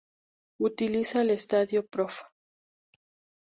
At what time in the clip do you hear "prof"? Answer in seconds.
1.85-2.21